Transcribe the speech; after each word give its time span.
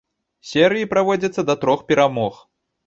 Серыі 0.51 0.89
праводзяцца 0.95 1.41
да 1.51 1.59
трох 1.67 1.89
перамог. 1.93 2.45